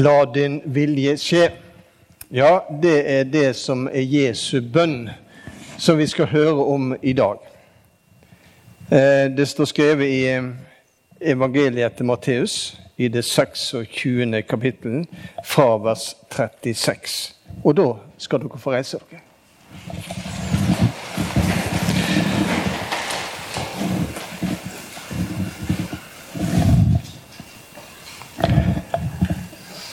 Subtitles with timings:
[0.00, 1.50] La din vilje skje.
[2.32, 5.10] Ja, det er det som er Jesu bønn,
[5.76, 7.42] som vi skal høre om i dag.
[8.88, 10.48] Eh, det står skrevet i eh,
[11.34, 14.40] evangeliet til Matteus, i det 26.
[14.48, 15.10] kapittelet,
[15.44, 17.34] fra vers 36.
[17.64, 19.20] Og da skal dere få reise dere.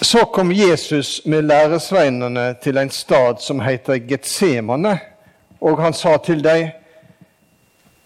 [0.07, 4.99] Så kom Jesus med læresveinene til en stad som heter Getsemane,
[5.61, 6.67] og han sa til dem,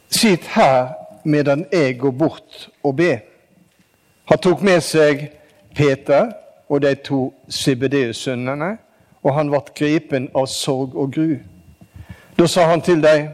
[0.10, 0.88] Sitt her
[1.24, 3.20] medan jeg går bort og be.
[4.26, 5.28] Han tok med seg
[5.76, 6.32] Peter
[6.70, 8.78] og de to Sibedeus-sønnene,
[9.24, 11.36] og han ble gripen av sorg og gru.
[12.40, 13.28] Da sa han til dem,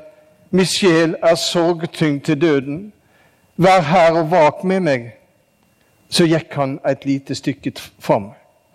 [0.51, 2.91] Min sjel er sorgtyngd til døden.
[3.55, 5.07] Vær her og vak med meg.
[6.09, 8.27] Så gikk han et lite stykke fram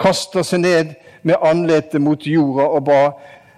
[0.02, 3.02] kasta seg ned med andletet mot jorda og ba,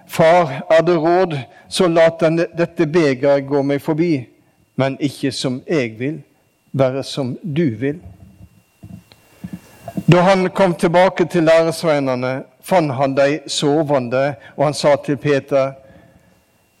[0.07, 1.31] Far, er det råd,
[1.67, 2.21] så lat
[2.57, 4.27] dette begeret gå meg forbi,
[4.77, 6.19] men ikke som jeg vil,
[6.77, 7.97] bare som du vil.
[10.05, 15.71] Da han kom tilbake til læresveinene, fant han dem sovende, og han sa til Peter,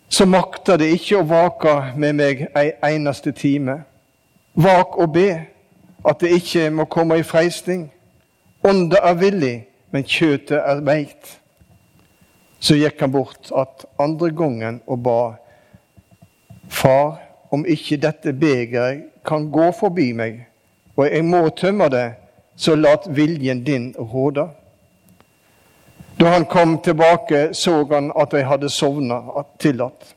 [0.09, 3.81] så makter det ikke å vake med meg ei eneste time.
[4.53, 5.29] Vak og be,
[6.05, 7.89] at det ikke må komme i freisting.
[8.65, 9.55] Ånda er villig,
[9.93, 11.35] men kjøtet er veikt.
[12.59, 15.19] Så gikk han bort at andre gangen og ba,
[16.65, 17.19] Far,
[17.53, 20.39] om ikke dette begeret kan gå forbi meg,
[20.97, 22.07] og jeg må tømme det,
[22.57, 24.47] så lat viljen din råde.
[26.17, 29.19] Da han kom tilbake, så han at de hadde sovna
[29.61, 30.15] tillatt,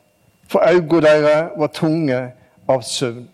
[0.49, 2.23] for øynene deres var tunge
[2.67, 3.27] av søvn.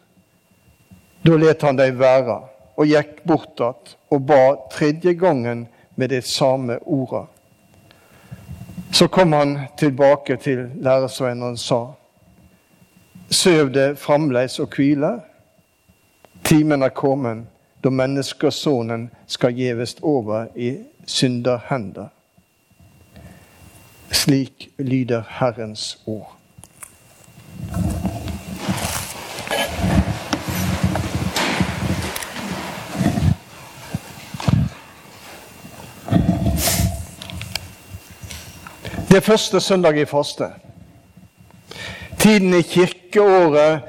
[1.24, 2.42] Da let han dem være
[2.78, 7.26] og gikk bort att og ba tredje gangen med de samme orda.
[8.92, 11.86] Så kom han tilbake til læresvennen og sa:"
[13.30, 15.22] Søv det fremleis og hvile.
[16.44, 17.46] Timen er kommet
[17.84, 22.08] da menneskesonen skal gjevest over i synderhender.
[24.12, 26.35] Slik lyder Herrens ord.
[39.16, 40.46] Det er første søndag i faste.
[42.20, 43.82] Tiden i kirkeåret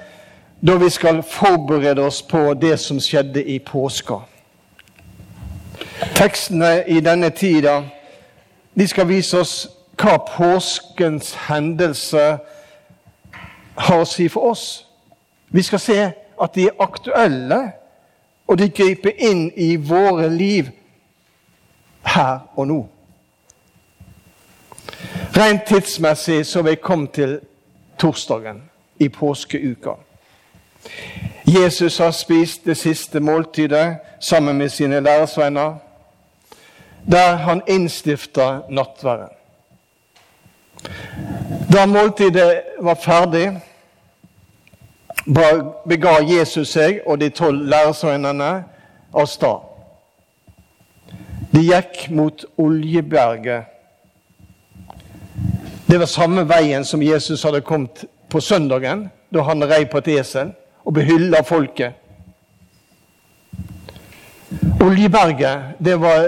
[0.66, 4.20] da vi skal forberede oss på det som skjedde i påska.
[6.14, 7.82] Tekstene i denne tida
[8.78, 9.66] de skal vise oss
[9.98, 12.38] hva påskens hendelse
[13.74, 14.86] har å si for oss.
[15.50, 16.00] Vi skal se
[16.42, 17.72] at de er aktuelle,
[18.46, 20.70] og de griper inn i våre liv
[22.14, 22.84] her og nå.
[25.36, 27.40] Rent tidsmessig så vi kommet til
[27.98, 28.62] torsdagen
[28.98, 29.90] i påskeuka.
[31.46, 35.74] Jesus har spist det siste måltidet sammen med sine læresvenner,
[37.10, 39.28] der han innstifta nattverden.
[41.72, 43.60] Da måltidet var ferdig,
[45.88, 48.50] bega Jesus seg og de tolv læresvennene
[49.12, 49.64] av sted.
[51.52, 53.75] De gikk mot Oljeberget
[55.96, 60.10] det var samme veien som Jesus hadde kommet på søndagen, da han rei på et
[60.18, 60.50] esel
[60.84, 61.94] og behylla folket.
[64.84, 66.26] Oljeberget det var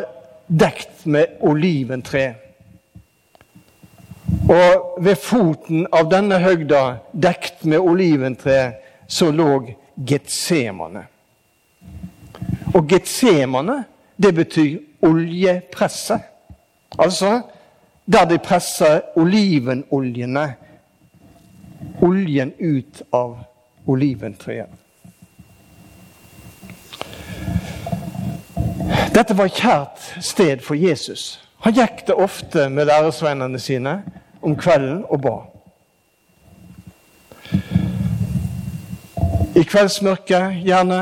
[0.49, 2.23] dekt med oliventre.
[4.49, 8.57] Og ved foten av denne høgda, dekt med oliventre,
[9.05, 9.51] så lå
[10.01, 11.05] Getsemane.
[12.73, 13.83] Og Getsemane,
[14.17, 16.17] det betyr oljepresse.
[16.97, 17.43] Altså
[18.13, 20.55] der de presser olivenoljene,
[22.03, 23.39] oljen ut av
[23.87, 24.71] oliventreet.
[29.15, 31.41] Dette var et kjært sted for Jesus.
[31.65, 33.99] Han gikk det ofte med læresvennene sine
[34.43, 35.37] om kvelden og ba.
[39.59, 41.01] I kveldsmørket, gjerne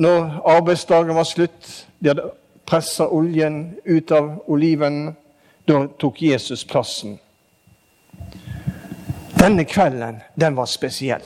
[0.00, 2.30] når arbeidsdagen var slutt, de hadde
[2.66, 5.12] pressa oljen ut av oliven,
[5.68, 7.18] da tok Jesus plassen.
[9.38, 11.22] Denne kvelden, den var spesiell.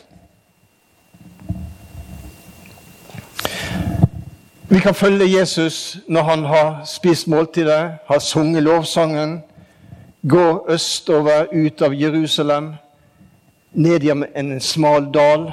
[4.69, 9.43] Vi kan følge Jesus når han har spist måltidet, har sunget lovsangen,
[10.29, 12.75] går østover ut av Jerusalem,
[13.73, 15.53] ned i en smal dal,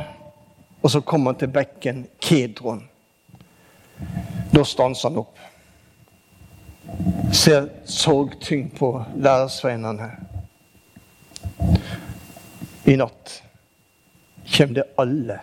[0.81, 2.83] og så kommer han til bekken Kedron.
[4.55, 5.37] Da stanser han opp.
[7.33, 10.09] Ser sorgtyngd på lærersveinene.
[12.85, 13.43] I natt
[14.57, 15.37] kommer det alle,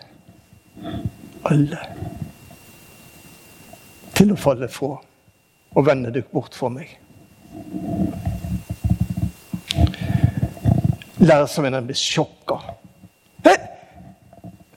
[1.49, 1.79] alle,
[4.13, 4.93] til å falle fra
[5.71, 6.93] og vende dere bort fra meg.
[11.21, 12.61] Lærersveinene blir sjokka.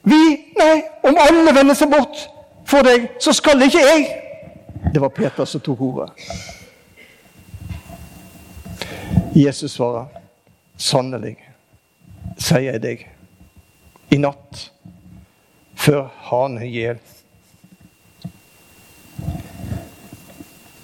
[0.04, 0.20] Vi?
[0.58, 2.26] Nei, om alle vender seg bort
[2.68, 4.23] for deg, så skal ikke jeg.
[4.92, 6.10] Det var Peter som tok ordet.
[9.34, 10.06] Jesus svarer,
[10.76, 11.34] sannelig,
[12.38, 13.02] sier jeg deg,
[14.14, 14.68] i natt,
[15.74, 17.00] før hanen gjel,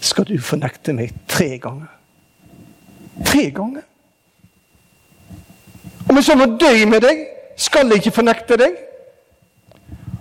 [0.02, 1.92] skal du fornekte meg tre ganger.
[3.22, 3.86] Tre ganger.
[6.08, 7.22] Om jeg så må dø med deg,
[7.60, 8.78] skal jeg ikke fornekte deg.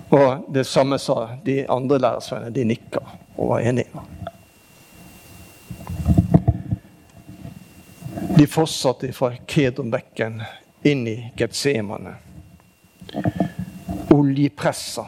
[0.09, 2.53] Og det samme sa de andre lærersvennene.
[2.55, 3.01] De nikka
[3.37, 3.87] og var enige.
[8.37, 10.41] De fortsatte fra Kedronbekken
[10.87, 12.15] inn i Getsemane.
[14.13, 15.05] Oljepressa.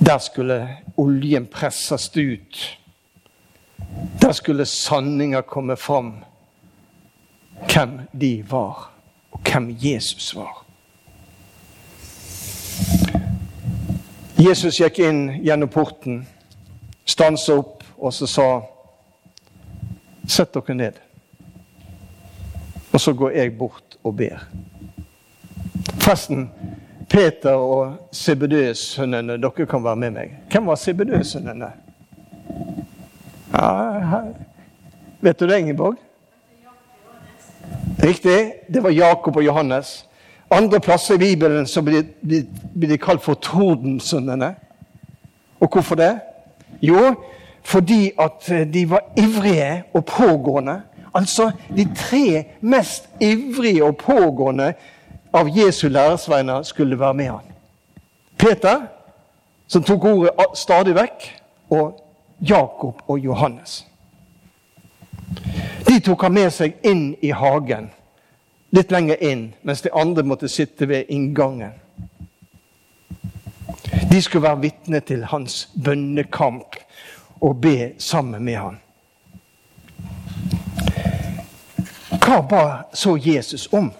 [0.00, 0.56] Der skulle
[0.96, 2.78] oljen presses ut.
[4.22, 6.14] Der skulle sanninga komme fram.
[7.70, 8.90] Hvem de var,
[9.30, 10.64] og hvem Jesus var.
[14.40, 16.22] Jesus gikk inn gjennom porten,
[17.04, 18.50] stansa opp og så sa
[20.30, 20.98] Sett dere ned.
[22.92, 24.44] Og så går jeg bort og ber.
[25.98, 26.44] Forresten,
[27.10, 30.36] Peter og Sebedøs-sønnene, dere kan være med meg.
[30.52, 31.72] Hvem var Sebedøs-sønnene?
[33.56, 34.20] Ja,
[35.20, 35.98] vet du det, Ingeborg?
[37.98, 38.52] Riktig.
[38.70, 40.06] Det var Jakob og Johannes.
[40.50, 42.44] Andre plasser i Bibelen så blir, blir,
[42.74, 44.54] blir de kalt for tordensønnene.
[45.60, 46.18] Og hvorfor det?
[46.82, 47.14] Jo,
[47.62, 50.80] fordi at eh, de var ivrige og pågående.
[51.14, 54.72] Altså de tre mest ivrige og pågående
[55.32, 57.46] av Jesu læresveiner skulle være med han.
[58.38, 58.80] Peter,
[59.66, 61.26] som tok ordet stadig vekk,
[61.70, 62.00] og
[62.40, 63.86] Jakob og Johannes.
[65.88, 67.90] De tok han med seg inn i hagen
[68.70, 71.72] litt lenger inn, mens de andre måtte sitte ved inngangen.
[74.10, 76.76] De skulle være vitne til hans bønnekamp
[77.40, 78.78] og be sammen med han.
[82.20, 82.64] Hva ba
[82.94, 83.90] så Jesus om?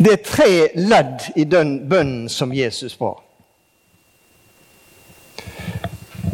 [0.00, 3.12] Det er tre ledd i den bønnen som Jesus ba.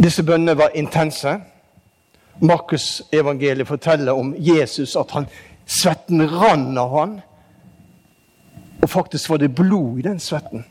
[0.07, 1.33] Disse bønnene var intense.
[2.41, 5.27] Markus evangeliet forteller om Jesus, at han,
[5.67, 7.17] svetten rann av han.
[8.83, 10.63] Og faktisk var det blod i den svetten.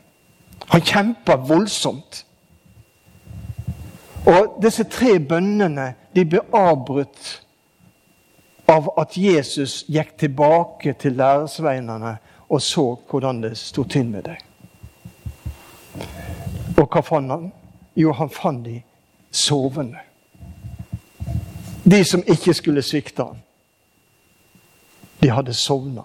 [0.72, 2.22] Han kjempa voldsomt.
[4.24, 7.28] Og disse tre bønnene de ble avbrutt
[8.72, 12.16] av at Jesus gikk tilbake til læresveinene
[12.48, 14.36] og så hvordan det sto til med dem.
[16.80, 17.50] Og hva fant han?
[17.96, 18.85] Jo, han fant dem
[19.36, 20.02] sovende.
[21.84, 23.36] De som ikke skulle svikte ham,
[25.22, 26.02] de hadde sovna.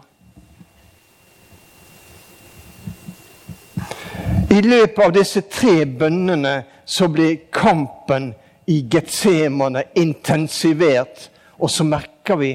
[4.52, 6.54] I løpet av disse tre bønnene
[6.86, 8.34] så blir kampen
[8.68, 11.30] i Getsemane intensivert.
[11.58, 12.52] Og så merker vi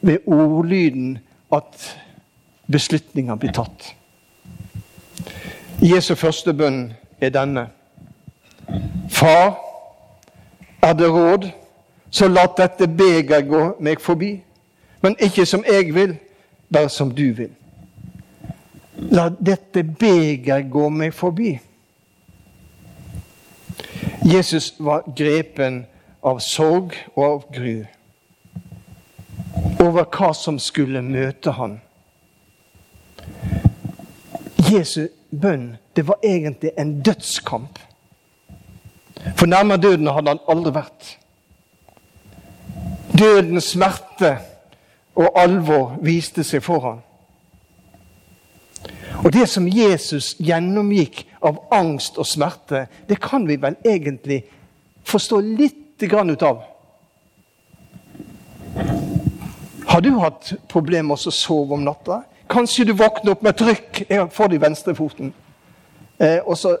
[0.00, 1.18] ved ordlyden
[1.52, 1.86] at
[2.72, 3.92] beslutninga blir tatt.
[5.80, 6.88] Jesu første bønn
[7.20, 7.68] er denne.
[9.20, 9.58] Far,
[10.82, 11.50] er det råd,
[12.10, 14.38] så la dette beger gå meg forbi.
[15.00, 16.14] Men ikke som jeg vil,
[16.72, 17.50] bare som du vil.
[18.96, 21.58] La dette beger gå meg forbi.
[24.24, 25.82] Jesus var grepen
[26.24, 27.84] av sorg og av gru
[29.80, 31.78] over hva som skulle møte han.
[34.70, 37.78] Jesu bønn det var egentlig en dødskamp.
[39.36, 41.16] For nærmere døden hadde han aldri vært.
[43.18, 44.36] Dødens smerte
[45.18, 47.00] og alvor viste seg for ham.
[49.20, 54.42] Og det som Jesus gjennomgikk av angst og smerte, det kan vi vel egentlig
[55.04, 56.62] forstå litt grann ut av.
[59.90, 62.22] Har du hatt problemer med å sove om natta?
[62.50, 64.00] Kanskje du våkner opp med et rykk
[64.32, 65.34] for det i venstrefoten.
[66.20, 66.76] Eh, og så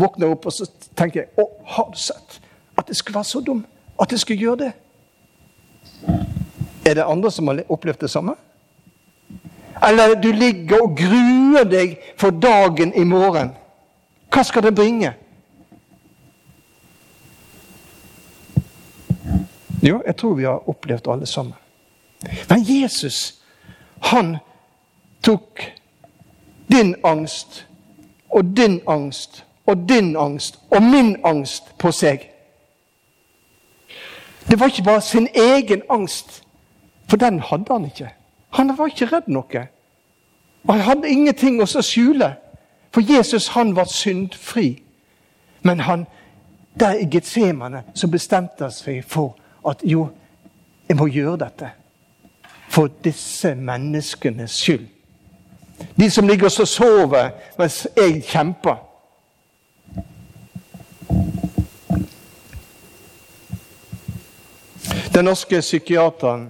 [0.00, 0.66] våkner jeg opp og så
[0.98, 2.40] tenker jeg, å, har du sett
[2.78, 3.64] at jeg skulle være så dum?
[4.00, 4.72] At jeg skulle gjøre det?
[6.88, 8.34] Er det andre som har opplevd det samme?
[9.82, 13.52] Eller du ligger og gruer deg for dagen i morgen.
[14.30, 15.14] Hva skal det bringe?
[19.82, 21.56] Jo, jeg tror vi har opplevd alle sammen.
[22.48, 23.40] Men Jesus,
[24.12, 24.36] han
[25.24, 25.64] tok
[26.68, 27.64] din angst
[28.30, 32.30] og din angst og din angst og min angst på seg.
[34.50, 36.42] Det var ikke bare sin egen angst,
[37.08, 38.08] for den hadde han ikke.
[38.50, 39.66] Han var ikke redd noe.
[40.64, 42.34] Og han hadde ingenting å skjule.
[42.90, 44.82] For Jesus han var syndfri.
[45.62, 46.06] Men han,
[46.80, 49.36] der i Getsemane så bestemte han seg for
[49.68, 50.08] at jo,
[50.88, 51.70] jeg må gjøre dette.
[52.70, 54.86] For disse menneskenes skyld.
[55.96, 58.89] De som ligger og sover mens jeg kjemper.
[65.20, 66.46] Den norske psykiateren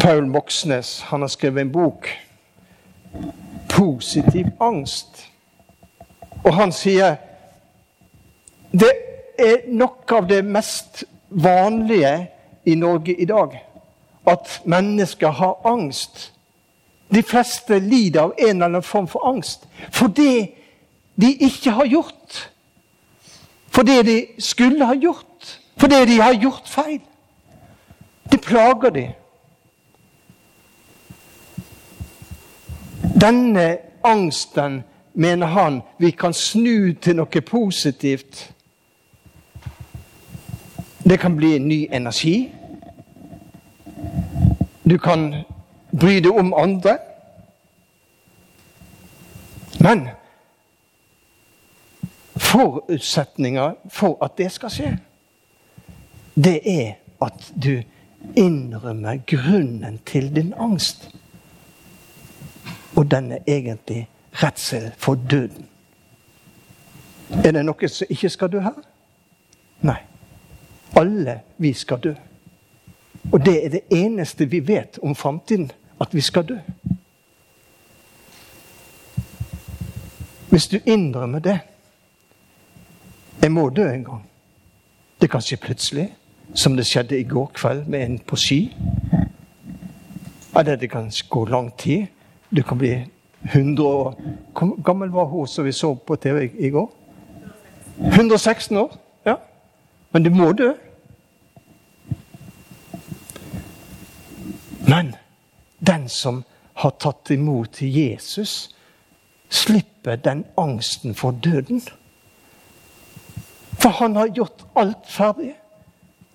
[0.00, 2.08] Paul Moxnes han har skrevet en bok
[3.68, 5.30] 'Positiv angst'.
[6.44, 7.14] Og han sier
[8.72, 8.90] det
[9.38, 12.26] er noe av det mest vanlige
[12.64, 13.54] i Norge i dag.
[14.26, 16.32] At mennesker har angst.
[17.14, 19.68] De fleste lider av en eller annen form for angst.
[19.92, 20.50] For det
[21.14, 22.50] de ikke har gjort.
[23.70, 25.35] For det de skulle ha gjort.
[25.76, 27.00] For det de har gjort feil.
[28.32, 29.06] Det plager de.
[33.20, 38.52] Denne angsten, mener han, vi kan snu til noe positivt.
[41.08, 42.52] Det kan bli ny energi.
[44.90, 45.34] Du kan
[46.00, 46.98] bry deg om andre.
[49.80, 50.08] Men
[52.36, 54.92] forutsetninga for at det skal skje,
[56.36, 57.82] det er at du
[58.36, 61.10] innrømmer grunnen til din angst.
[62.96, 65.68] Og den er egentlig redsel for døden.
[67.44, 68.76] Er det noe som ikke skal dø her?
[69.80, 69.98] Nei.
[70.96, 72.14] Alle vi skal dø.
[73.32, 75.70] Og det er det eneste vi vet om framtiden.
[76.00, 76.58] At vi skal dø.
[80.50, 81.60] Hvis du innrømmer det
[83.42, 84.22] Jeg må dø en gang.
[85.20, 86.06] Det kan skje plutselig,
[86.54, 88.60] som det skjedde i går kveld med en på ski.
[90.56, 92.06] Eller det kan gå lang tid.
[92.56, 93.04] Du kan bli
[93.52, 94.14] 100 år
[94.52, 96.90] Hvor gammel var hun som vi så på TV i går?
[97.98, 98.96] 116 år.
[99.26, 99.34] Ja.
[100.12, 100.72] Men du må dø.
[104.88, 105.14] Men
[105.86, 108.74] den som har tatt imot Jesus,
[109.48, 111.82] slipper den angsten for døden.
[113.80, 115.54] For han har gjort alt ferdig,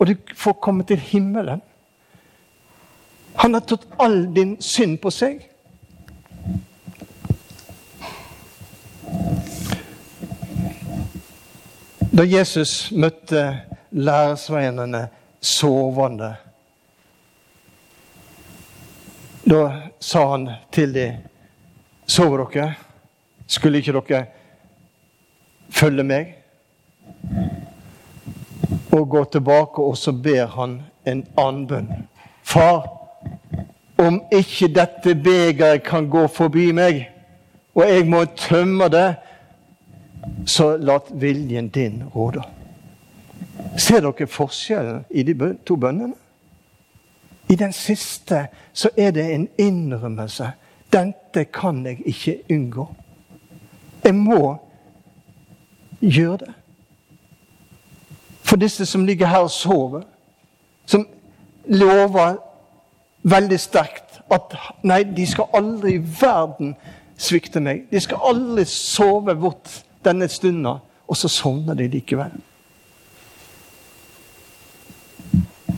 [0.02, 1.62] og du får komme til himmelen.
[3.38, 5.44] Han har tatt all din synd på seg.
[12.12, 13.44] Da Jesus møtte
[13.94, 15.06] læresveinene
[15.42, 16.34] sovende
[19.46, 19.62] Da
[20.00, 21.22] sa han til dem
[22.06, 22.74] Sover dere?
[23.48, 24.26] Skulle ikke dere
[25.70, 26.36] følge meg?
[28.92, 31.92] Og går tilbake, og så ber han en annen bønn.
[32.44, 32.88] Far,
[33.98, 37.06] om ikke dette begeret kan gå forbi meg,
[37.76, 39.16] og jeg må tømme det,
[40.46, 42.44] så la viljen din råde.
[43.78, 46.16] Ser dere forskjellen i de to bønnene?
[47.50, 50.52] I den siste så er det en innrømmelse.
[50.92, 52.88] Dette kan jeg ikke unngå.
[54.04, 54.56] Jeg må
[56.02, 56.54] gjøre det.
[58.52, 60.02] For disse som ligger her og sover,
[60.86, 61.06] som
[61.72, 62.34] lover
[63.24, 66.74] veldig sterkt at nei, de skal aldri i verden
[67.16, 67.86] svikte meg.
[67.88, 69.72] De skal aldri sove bort
[70.04, 70.82] denne stunda.
[71.08, 72.36] Og så sovner de likevel.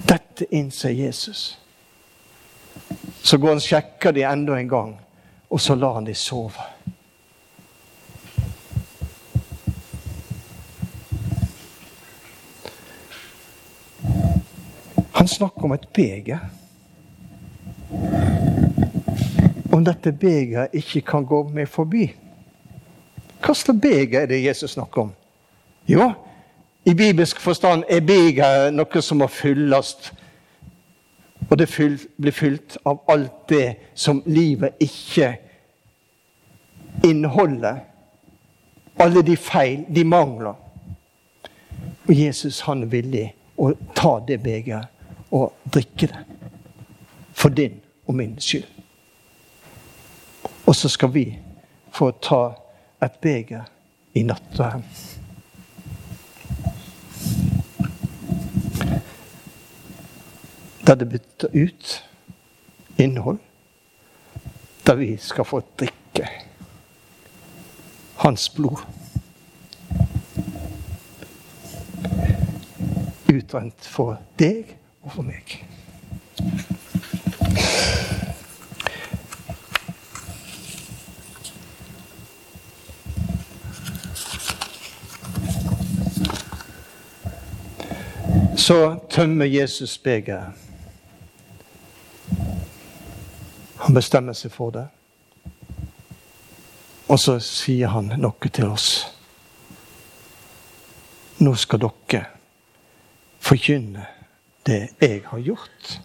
[0.09, 1.45] Dette innser Jesus.
[3.21, 4.95] Så går han og sjekker de enda en gang,
[5.49, 6.72] og så lar han de sove.
[15.33, 16.39] Snakker om et beger.
[19.73, 22.07] Om dette begeret ikke kan gå meg forbi.
[23.43, 25.13] Hva slags beger er det Jesus snakker om?
[25.89, 26.11] Jo,
[26.85, 29.95] i bibelsk forstand er begeret noe som må fylles
[31.49, 31.67] og det
[32.17, 35.35] blir fylt av alt det som livet ikke
[37.03, 37.77] inneholder.
[38.99, 40.55] Alle de feil, de mangler.
[42.07, 44.92] Og Jesus han er villig å ta det begeret
[45.33, 46.25] og drikke det.
[47.33, 48.67] For din og min skyld.
[50.65, 51.39] Og så skal vi
[51.91, 52.43] få ta
[53.03, 53.65] et beger
[54.13, 54.85] i nattverden.
[60.87, 62.09] Der det bytter ut
[62.97, 63.39] innhold.
[64.87, 66.29] Der vi skal få drikke
[68.17, 68.85] hans blod.
[73.33, 75.65] Utrent for deg og for meg.
[88.57, 90.53] Så tømmer Jesus begeret.
[93.77, 94.85] Han bestemmer seg for det.
[97.11, 98.87] Og så sier han noe til oss.
[101.43, 102.23] Nå skal dere
[103.43, 104.07] forkynne
[104.65, 105.99] det jeg har gjort.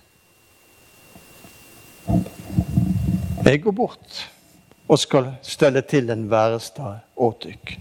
[3.45, 4.31] Jeg går bort
[4.89, 7.75] og skal stelle til en værestad åt dykk.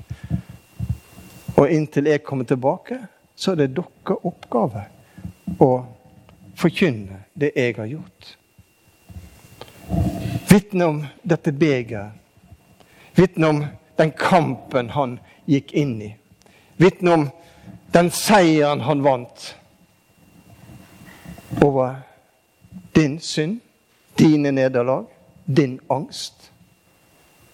[1.57, 2.99] Og inntil jeg kommer tilbake,
[3.35, 4.83] så er det deres oppgave
[5.59, 5.71] å
[6.57, 8.33] forkynne det jeg har gjort.
[10.49, 12.11] Vitne om dette begeret.
[13.15, 13.63] Vitne om
[13.97, 15.17] den kampen han
[15.49, 16.11] gikk inn i.
[16.77, 17.29] Vitne om
[17.93, 19.53] den seieren han vant
[21.61, 21.95] over
[22.95, 23.59] din synd,
[24.19, 25.05] dine nederlag,
[25.57, 26.51] din angst.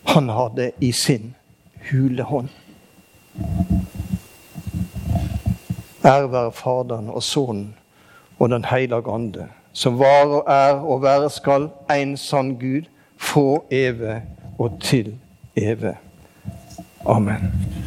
[0.04, 1.36] Han har det i sin
[1.92, 2.50] hule hånd.
[6.06, 7.76] Ære være Faderen og Sønnen
[8.40, 12.84] og Den hellige ande, som var og er og være skal en sann Gud,
[13.18, 14.22] få evig
[14.60, 15.18] og til
[15.56, 15.96] evig.
[17.06, 17.83] Amen.